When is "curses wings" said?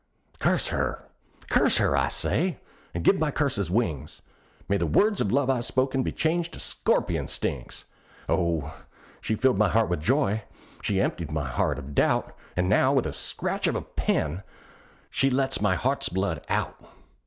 3.29-4.23